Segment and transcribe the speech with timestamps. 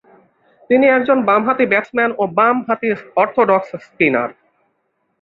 [0.69, 2.89] তিনি একজন বামহাতি ব্যাটসম্যান ও বাম-হাতি
[3.15, 4.29] অর্থোডক্স স্পিনার।